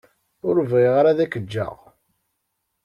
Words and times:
Ur 0.47 0.55
bɣiɣ 0.69 0.93
ara 0.99 1.09
ad 1.11 1.19
k-ǧǧeɣ. 1.31 1.75